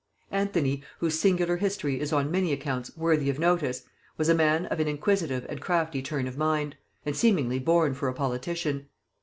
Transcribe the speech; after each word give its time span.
Anthony, 0.31 0.81
whose 0.97 1.19
singular 1.19 1.57
history 1.57 1.99
is 1.99 2.11
on 2.11 2.31
many 2.31 2.51
accounts 2.51 2.97
worthy 2.97 3.29
of 3.29 3.37
notice, 3.37 3.83
was 4.17 4.29
a 4.29 4.33
man 4.33 4.65
of 4.65 4.79
an 4.79 4.87
inquisitive 4.87 5.45
and 5.47 5.61
crafty 5.61 6.01
turn 6.01 6.27
of 6.27 6.39
mind, 6.39 6.75
and 7.05 7.15
seemingly 7.15 7.59
born 7.59 7.93
for 7.93 8.07
a 8.07 8.13
politician. 8.15 8.87